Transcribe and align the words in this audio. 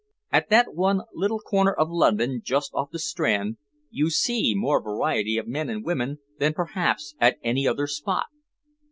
At 0.31 0.49
that 0.49 0.73
one 0.73 1.01
little 1.13 1.37
corner 1.39 1.71
of 1.73 1.91
London 1.91 2.41
just 2.43 2.71
off 2.73 2.89
the 2.89 2.97
Strand 2.97 3.57
you 3.91 4.09
see 4.09 4.55
more 4.55 4.81
variety 4.81 5.37
of 5.37 5.47
men 5.47 5.69
and 5.69 5.85
women 5.85 6.17
than 6.39 6.55
perhaps 6.55 7.13
at 7.19 7.37
any 7.43 7.67
other 7.67 7.85
spot. 7.85 8.25